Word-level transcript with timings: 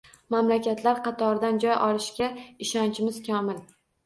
Mamlakatlar 0.35 1.01
qatoridan 1.07 1.59
joy 1.67 1.75
olishiga 1.89 2.31
ishonchimiz 2.69 3.21
komil 3.31 3.63